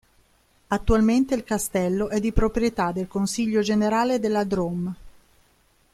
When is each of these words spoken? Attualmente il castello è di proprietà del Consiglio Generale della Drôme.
Attualmente 0.69 1.35
il 1.35 1.43
castello 1.43 2.09
è 2.09 2.19
di 2.19 2.31
proprietà 2.33 2.91
del 2.91 3.07
Consiglio 3.07 3.61
Generale 3.61 4.19
della 4.19 4.43
Drôme. 4.43 4.95